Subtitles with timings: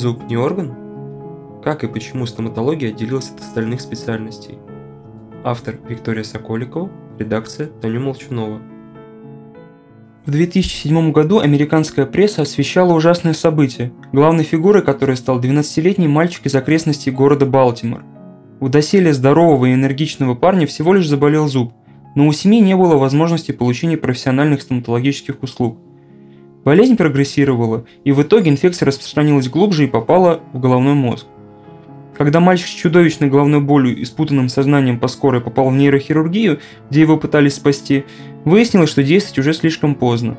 [0.00, 0.72] Зуб не орган?
[1.62, 4.56] Как и почему стоматология отделилась от остальных специальностей?
[5.44, 8.62] Автор Виктория Соколикова, редакция Таня Молчунова.
[10.24, 16.54] В 2007 году американская пресса освещала ужасное событие, главной фигурой которой стал 12-летний мальчик из
[16.54, 18.02] окрестностей города Балтимор.
[18.58, 21.74] У доселе здорового и энергичного парня всего лишь заболел зуб,
[22.16, 25.78] но у семьи не было возможности получения профессиональных стоматологических услуг.
[26.64, 31.26] Болезнь прогрессировала, и в итоге инфекция распространилась глубже и попала в головной мозг.
[32.16, 36.60] Когда мальчик с чудовищной головной болью и спутанным сознанием по скорой попал в нейрохирургию,
[36.90, 38.04] где его пытались спасти,
[38.44, 40.36] выяснилось, что действовать уже слишком поздно.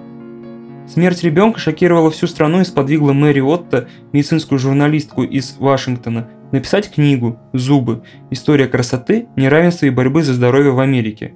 [0.87, 7.39] Смерть ребенка шокировала всю страну и сподвигла Мэри Отто, медицинскую журналистку из Вашингтона, написать книгу
[7.53, 8.03] «Зубы.
[8.29, 11.33] История красоты, неравенства и борьбы за здоровье в Америке».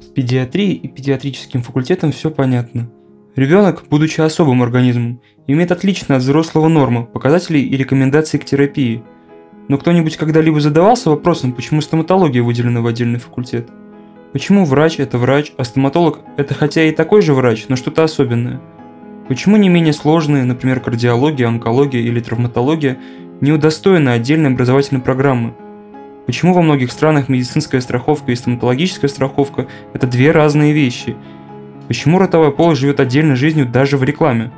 [0.00, 2.90] С педиатрией и педиатрическим факультетом все понятно.
[3.36, 9.02] Ребенок, будучи особым организмом, имеет отличные от взрослого нормы, показателей и рекомендаций к терапии.
[9.66, 13.68] Но кто-нибудь когда-либо задавался вопросом, почему стоматология выделена в отдельный факультет?
[14.32, 18.60] Почему врач– это врач, а стоматолог– это хотя и такой же врач, но что-то особенное?
[19.26, 22.98] Почему не менее сложные, например, кардиология, онкология или травматология,
[23.40, 25.54] не удостоены отдельной образовательной программы?
[26.26, 31.16] Почему во многих странах медицинская страховка и стоматологическая страховка– это две разные вещи?
[31.88, 34.50] Почему ротовая полость живет отдельной жизнью даже в рекламе?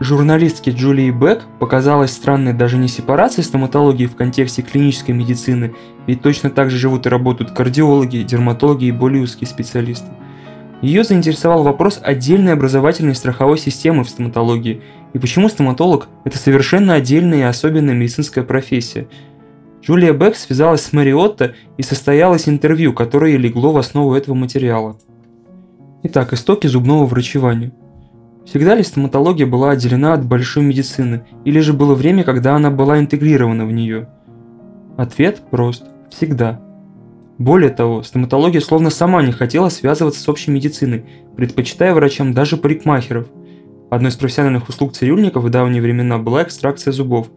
[0.00, 5.74] Журналистке Джулии Бек показалась странной даже не сепарация стоматологии в контексте клинической медицины,
[6.06, 10.08] ведь точно так же живут и работают кардиологи, дерматологи и более узкие специалисты.
[10.82, 17.38] Ее заинтересовал вопрос отдельной образовательной страховой системы в стоматологии, и почему стоматолог– это совершенно отдельная
[17.38, 19.08] и особенная медицинская профессия.
[19.82, 24.96] Джулия Бек связалась с Мариотто и состоялось интервью, которое легло в основу этого материала.
[26.04, 27.72] Итак, истоки зубного врачевания.
[28.46, 33.00] Всегда ли стоматология была отделена от большой медицины, или же было время, когда она была
[33.00, 34.08] интегрирована в нее?
[34.96, 36.60] Ответ прост– всегда.
[37.36, 41.04] Более того, стоматология словно сама не хотела связываться с общей медициной,
[41.36, 43.26] предпочитая врачам даже парикмахеров.
[43.90, 47.28] Одной из профессиональных услуг цирюльников в давние времена была экстракция зубов,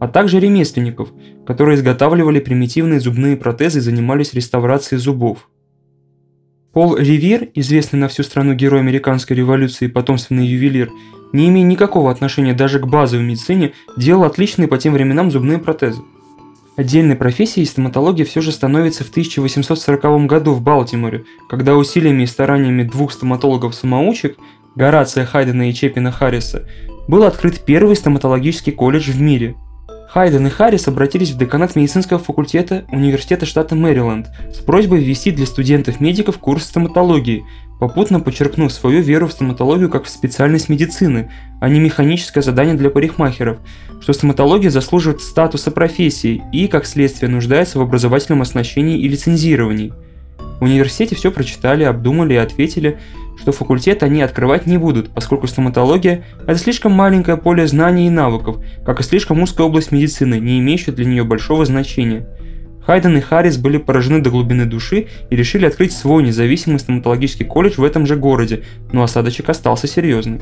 [0.00, 1.10] а также ремесленников,
[1.46, 5.48] которые изготавливали примитивные зубные протезы и занимались реставрацией зубов.
[6.72, 10.90] Пол Ривер, известный на всю страну герой американской революции и потомственный ювелир,
[11.34, 16.00] не имея никакого отношения даже к базовой медицине, делал отличные по тем временам зубные протезы.
[16.76, 22.84] Отдельной профессией стоматология все же становится в 1840 году в Балтиморе, когда усилиями и стараниями
[22.84, 24.38] двух стоматологов-самоучек,
[24.74, 26.66] Горация Хайдена и Чепина Харриса,
[27.06, 29.56] был открыт первый стоматологический колледж в мире–
[30.12, 35.46] Хайден и Харрис обратились в деканат медицинского факультета Университета штата Мэриленд с просьбой ввести для
[35.46, 37.44] студентов-медиков курс стоматологии,
[37.80, 41.30] попутно подчеркнув свою веру в стоматологию как в специальность медицины,
[41.62, 43.60] а не механическое задание для парикмахеров,
[44.02, 49.94] что стоматология заслуживает статуса профессии и, как следствие, нуждается в образовательном оснащении и лицензировании.
[50.62, 53.00] В университете все прочитали, обдумали и ответили–
[53.36, 58.58] что факультет они открывать не будут, поскольку стоматология– это слишком маленькое поле знаний и навыков,
[58.86, 62.28] как и слишком узкая область медицины, не имеющая для нее большого значения.
[62.86, 67.78] Хайден и Харрис были поражены до глубины души и решили открыть свой независимый стоматологический колледж
[67.78, 68.62] в этом же городе,
[68.92, 70.40] но осадочек остался серьезный.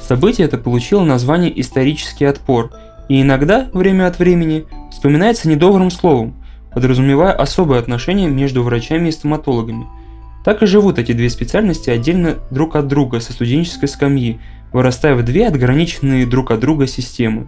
[0.00, 2.70] Событие это получило название «исторический отпор»,
[3.10, 6.42] и иногда, время от времени, вспоминается недобрым словом,
[6.74, 9.86] подразумевая особое отношение между врачами и стоматологами–
[10.44, 14.38] так и живут эти две специальности отдельно друг от друга со студенческой скамьи,
[14.72, 17.46] вырастая в две отграниченные друг от друга системы.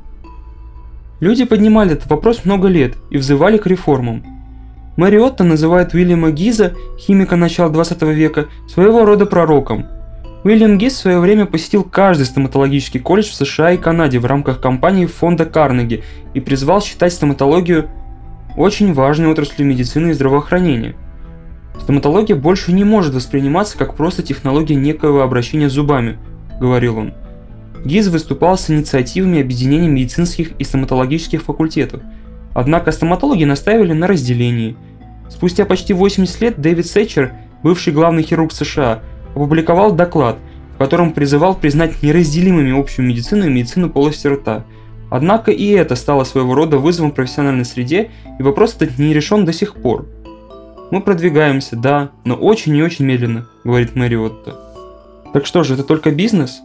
[1.21, 4.25] Люди поднимали этот вопрос много лет и взывали к реформам.
[4.97, 9.87] Мэри называет Уильяма Гиза, химика начала 20 века, своего рода пророком.
[10.43, 14.61] Уильям Гиз в свое время посетил каждый стоматологический колледж в США и Канаде в рамках
[14.61, 17.91] кампании фонда Карнеги и призвал считать стоматологию
[18.57, 20.95] очень важной отраслью медицины и здравоохранения–
[21.81, 26.19] Стоматология больше не может восприниматься как просто технология некоего обращения с зубами,
[26.61, 27.15] говорил он.
[27.85, 32.03] ГИЗ выступал с инициативами объединения медицинских и стоматологических факультетов,
[32.55, 34.77] однако стоматологи настаивали на разделении.
[35.29, 37.33] Спустя почти 80 лет Дэвид Сетчер,
[37.63, 39.03] бывший главный хирург США,
[39.35, 40.39] опубликовал доклад,
[40.75, 44.65] в котором призывал признать неразделимыми общую медицину и медицину полости рта.
[45.11, 49.45] Однако и это стало своего рода вызовом в профессиональной среде, и вопрос этот не решен
[49.45, 50.07] до сих пор.
[50.91, 54.61] Мы продвигаемся, да, но очень и очень медленно, говорит Мэри Отто.
[55.33, 56.61] Так что же, это только бизнес?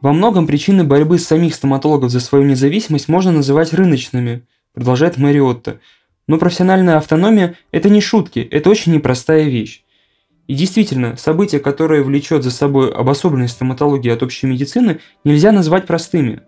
[0.00, 5.80] Во многом причины борьбы самих стоматологов за свою независимость можно называть рыночными, продолжает Мэри Отто.
[6.28, 9.84] Но профессиональная автономия– это не шутки, это очень непростая вещь.
[10.46, 16.42] И действительно, событие, которое влечет за собой обособленность стоматологии от общей медицины, нельзя назвать простыми.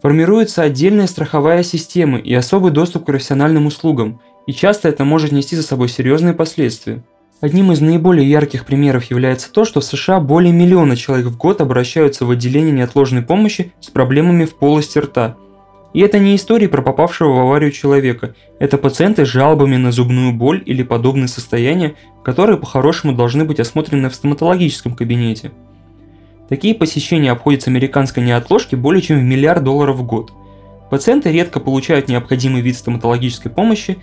[0.00, 5.56] Формируется отдельная страховая система и особый доступ к профессиональным услугам, и часто это может нести
[5.56, 7.02] за собой серьезные последствия.
[7.40, 11.60] Одним из наиболее ярких примеров является то, что в США более миллиона человек в год
[11.60, 15.36] обращаются в отделение неотложной помощи с проблемами в полости рта.
[15.94, 20.32] И это не истории про попавшего в аварию человека, это пациенты с жалобами на зубную
[20.32, 21.94] боль или подобные состояния,
[22.24, 25.52] которые по-хорошему должны быть осмотрены в стоматологическом кабинете.
[26.48, 30.32] Такие посещения обходятся американской неотложке более чем в миллиард долларов в год.
[30.90, 33.98] Пациенты редко получают необходимый вид стоматологической помощи,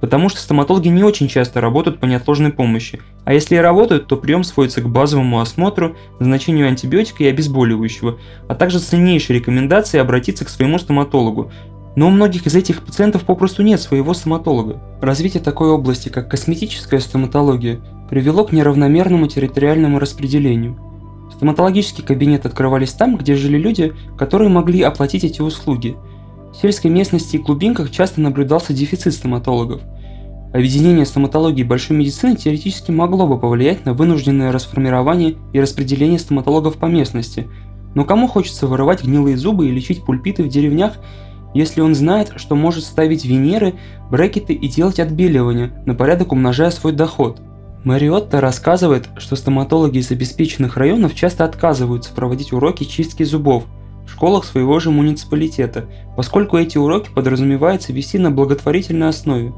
[0.00, 4.16] потому что стоматологи не очень часто работают по неотложной помощи, а если и работают, то
[4.16, 8.18] прием сводится к базовому осмотру, назначению антибиотика и обезболивающего,
[8.48, 11.52] а также ценнейшей рекомендации обратиться к своему стоматологу.
[11.96, 14.80] Но у многих из этих пациентов попросту нет своего стоматолога.
[15.02, 20.89] Развитие такой области, как косметическая стоматология, привело к неравномерному территориальному распределению.
[21.40, 25.96] Стоматологические кабинеты открывались там, где жили люди, которые могли оплатить эти услуги–
[26.52, 29.82] в сельской местности и глубинках часто наблюдался дефицит стоматологов.
[30.52, 36.76] Объединение стоматологии и большой медицины теоретически могло бы повлиять на вынужденное расформирование и распределение стоматологов
[36.76, 37.46] по местности,
[37.94, 40.94] но кому хочется вырывать гнилые зубы и лечить пульпиты в деревнях,
[41.54, 43.74] если он знает, что может ставить венеры,
[44.10, 47.40] брекеты и делать отбеливание, на порядок умножая свой доход?
[47.84, 53.64] Мариотта рассказывает, что стоматологи из обеспеченных районов часто отказываются проводить уроки чистки зубов–
[54.10, 55.86] в школах своего же муниципалитета,
[56.16, 59.52] поскольку эти уроки подразумевается вести на благотворительной основе.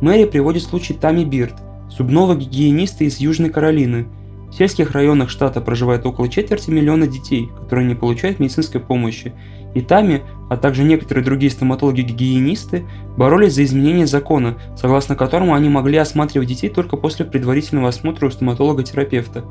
[0.00, 1.54] Мэри приводит случай Тами Бирд,
[1.90, 4.06] зубного гигиениста из Южной Каролины.
[4.50, 9.34] В сельских районах штата проживает около четверти миллиона детей, которые не получают медицинской помощи,
[9.74, 12.86] и Тами, а также некоторые другие стоматологи-гигиенисты,
[13.16, 18.30] боролись за изменение закона, согласно которому они могли осматривать детей только после предварительного осмотра у
[18.30, 19.44] стоматолога-терапевта.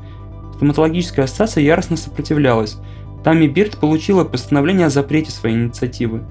[0.56, 2.78] Стоматологическая ассоциация яростно сопротивлялась,
[3.24, 6.22] Тами Бирд получила постановление о запрете своей инициативы.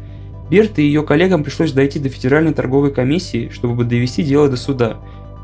[0.50, 4.98] Бирд и ее коллегам пришлось дойти до Федеральной торговой комиссии, чтобы довести дело до суда.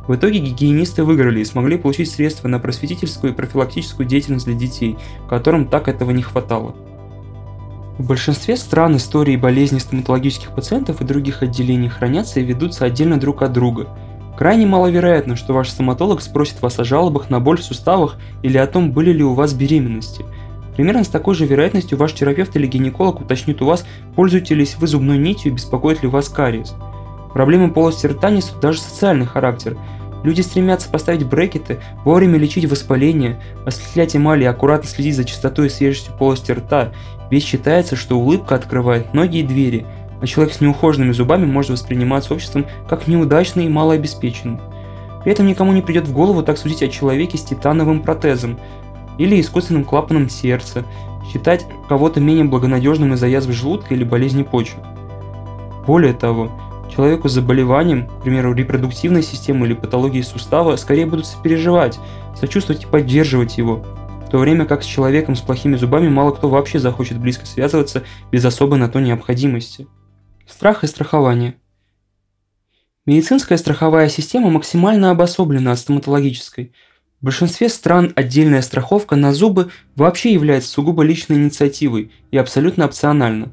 [0.08, 4.98] В итоге гигиенисты выиграли и смогли получить средства на просветительскую и профилактическую деятельность для детей,
[5.30, 6.76] которым так этого не хватало.
[7.98, 13.42] В большинстве стран истории болезней стоматологических пациентов и других отделений хранятся и ведутся отдельно друг
[13.44, 13.88] от друга.
[14.38, 18.66] Крайне маловероятно, что ваш стоматолог спросит вас о жалобах на боль в суставах или о
[18.68, 20.26] том, были ли у вас беременности–
[20.76, 23.86] Примерно с такой же вероятностью ваш терапевт или гинеколог уточнит у вас,
[24.16, 26.76] пользуетесь ли вы зубной нитью и беспокоит ли вас кариес.
[27.34, 29.78] Проблемы полости рта несут даже социальный характер.
[30.24, 35.70] Люди стремятся поставить брекеты, вовремя лечить воспаление, осветлять эмали и аккуратно следить за чистотой и
[35.70, 36.94] свежестью полости рта,
[37.34, 39.88] ведь считается, что улыбка открывает многие двери,
[40.22, 44.60] а человек с неухоженными зубами может восприниматься обществом как неудачный и малообеспеченный.
[45.24, 48.60] При этом никому не придет в голову так судить о человеке с титановым протезом,
[49.18, 50.84] или искусственным клапаном сердца,
[51.32, 54.78] считать кого-то менее благонадежным из-за язвы желудка или болезни почек.
[55.88, 56.52] Более того,
[56.96, 62.00] человеку с заболеванием, к примеру, репродуктивной системы или патологией сустава, скорее будут сопереживать,
[62.40, 63.84] сочувствовать и поддерживать его,
[64.34, 68.02] то время как с человеком с плохими зубами мало кто вообще захочет близко связываться
[68.32, 69.86] без особой на то необходимости.
[70.48, 71.54] Страх и страхование.
[73.06, 76.74] Медицинская страховая система максимально обособлена от стоматологической–
[77.22, 83.52] в большинстве стран отдельная страховка на зубы вообще является сугубо личной инициативой и абсолютно опциональна.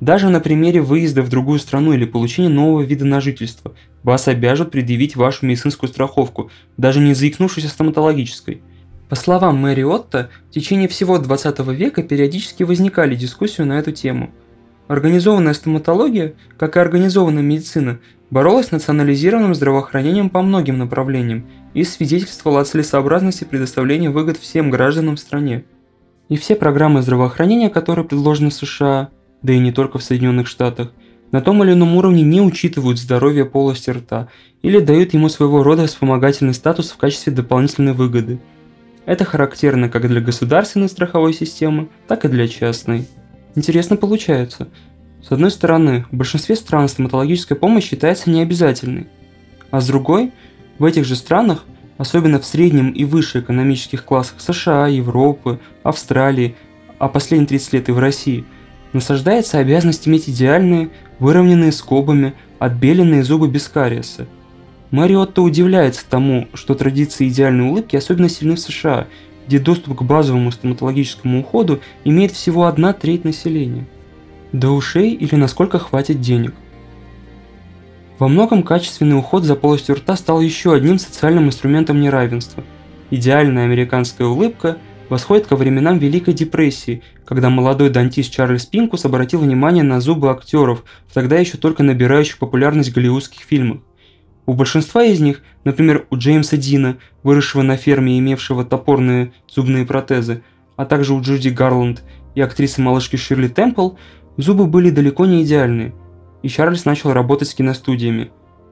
[0.00, 4.70] Даже на примере выезда в другую страну или получения нового вида на жительство вас обяжут
[4.70, 8.62] предъявить вашу медицинскую страховку, даже не заикнувшись о стоматологической.
[9.14, 14.32] По словам Мэри Отто, в течение всего 20 века периодически возникали дискуссии на эту тему.
[14.88, 22.62] Организованная стоматология, как и организованная медицина, боролась с национализированным здравоохранением по многим направлениям и свидетельствовала
[22.62, 25.64] о целесообразности предоставления выгод всем гражданам в стране.
[26.28, 29.10] И все программы здравоохранения, которые предложены в США,
[29.42, 30.90] да и не только в Соединенных Штатах,
[31.30, 34.26] на том или ином уровне не учитывают здоровье полости рта
[34.62, 38.40] или дают ему своего рода вспомогательный статус в качестве дополнительной выгоды.
[39.06, 43.06] Это характерно как для государственной страховой системы, так и для частной.
[43.54, 44.68] Интересно получается–
[45.26, 49.06] с одной стороны, в большинстве стран стоматологическая помощь считается необязательной,
[49.70, 50.32] а с другой,
[50.78, 51.64] в этих же странах,
[51.96, 56.56] особенно в среднем и выше экономических классах США, Европы, Австралии,
[56.98, 58.44] а последние 30 лет и в России,
[58.92, 64.26] насаждается обязанность иметь идеальные, выровненные скобами, отбеленные зубы без кариеса.
[64.94, 69.08] Мариотто удивляется тому, что традиции идеальной улыбки особенно сильны в США,
[69.48, 73.88] где доступ к базовому стоматологическому уходу имеет всего одна треть населения
[74.52, 76.54] до ушей или насколько хватит денег.
[78.20, 82.62] Во многом качественный уход за полостью рта стал еще одним социальным инструментом неравенства.
[83.10, 89.82] Идеальная американская улыбка восходит ко временам Великой депрессии, когда молодой дантист Чарльз Пинкус обратил внимание
[89.82, 93.80] на зубы актеров тогда еще только набирающих популярность голливудских фильмах.
[94.46, 99.86] У большинства из них, например, у Джеймса Дина, выросшего на ферме и имевшего топорные зубные
[99.86, 100.42] протезы,
[100.76, 102.02] а также у Джуди Гарланд
[102.34, 103.92] и актрисы малышки Ширли Темпл,
[104.36, 105.94] зубы были далеко не идеальные,
[106.42, 108.30] и Чарльз начал работать с киностудиями.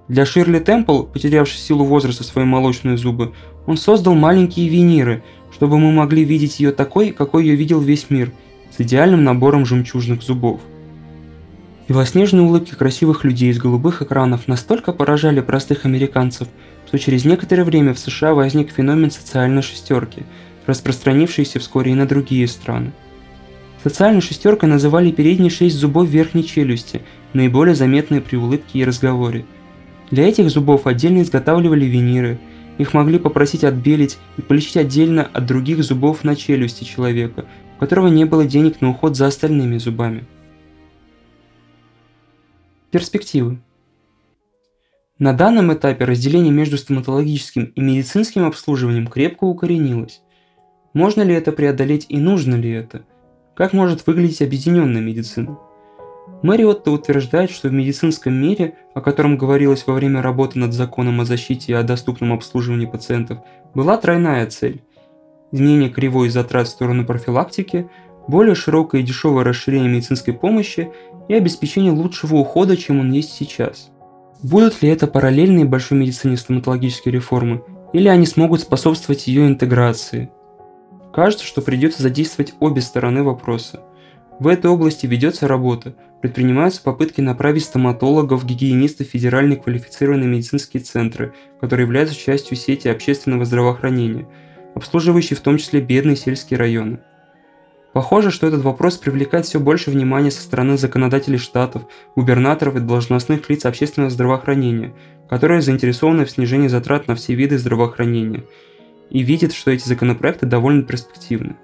[0.09, 3.33] Для Ширли Темпл, потерявшей силу возраста свои молочные зубы,
[3.67, 8.33] он создал маленькие виниры, чтобы мы могли видеть ее такой, какой ее видел весь мир,
[8.77, 10.61] с идеальным набором жемчужных зубов.
[11.89, 16.49] Белоснежные улыбки красивых людей из голубых экранов настолько поражали простых американцев,
[16.87, 20.23] что через некоторое время в США возник феномен социальной шестерки,
[20.67, 22.93] распространившийся вскоре и на другие страны.
[23.83, 29.45] Социальной шестеркой называли передние шесть зубов верхней челюсти, наиболее заметные при улыбке и разговоре.
[30.13, 32.39] Для этих зубов отдельно изготавливали виниры,
[32.79, 37.45] их могли попросить отбелить и полечить отдельно от других зубов на челюсти человека,
[37.77, 40.25] у которого не было денег на уход за остальными зубами.
[42.93, 43.59] Перспективы.
[45.19, 50.21] На данном этапе разделение между стоматологическим и медицинским обслуживанием крепко укоренилось.
[50.93, 53.07] Можно ли это преодолеть и нужно ли это?
[53.55, 55.59] Как может выглядеть объединенная медицина?
[56.43, 61.25] Мэриотта утверждает, что в медицинском мире, о котором говорилось во время работы над законом о
[61.25, 63.39] защите и о доступном обслуживании пациентов,
[63.73, 64.83] была тройная цель–
[65.51, 67.89] изменение кривой затрат в сторону профилактики,
[68.29, 70.93] более широкое и дешевое расширение медицинской помощи
[71.29, 73.91] и обеспечение лучшего ухода, чем он есть сейчас.
[74.43, 77.63] Будут ли это параллельные большой медицине стоматологические реформы,
[77.93, 80.31] или они смогут способствовать ее интеграции?
[81.13, 83.83] Кажется, что придется задействовать обе стороны вопроса.
[84.39, 91.35] В этой области ведется работа, предпринимаются попытки направить стоматологов, гигиенистов в федеральные квалифицированные медицинские центры,
[91.61, 94.27] которые являются частью сети общественного здравоохранения,
[94.75, 97.01] обслуживающие в том числе бедные сельские районы.
[97.93, 101.83] Похоже, что этот вопрос привлекает все больше внимания со стороны законодателей штатов,
[102.17, 104.95] губернаторов и должностных лиц общественного здравоохранения,
[105.29, 108.45] которые заинтересованы в снижении затрат на все виды здравоохранения
[109.11, 111.57] и видят, что эти законопроекты довольно перспективны.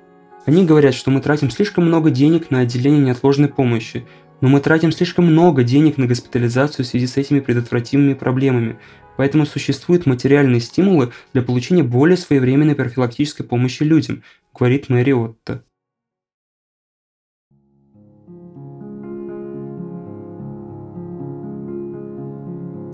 [0.44, 4.04] Они говорят, что мы тратим слишком много денег на отделение неотложной помощи,
[4.42, 8.78] но мы тратим слишком много денег на госпитализацию в связи с этими предотвратимыми проблемами,
[9.16, 14.22] поэтому существуют материальные стимулы для получения более своевременной профилактической помощи людям,
[14.54, 15.64] говорит Мэри Отто.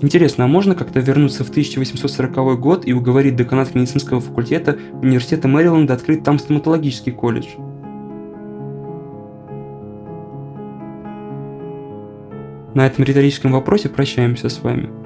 [0.04, 5.94] Интересно, а можно как-то вернуться в 1840 год и уговорить деканат медицинского факультета университета Мэриленда
[5.94, 7.46] открыть там стоматологический колледж?
[12.74, 15.03] На этом риторическом вопросе прощаемся с вами.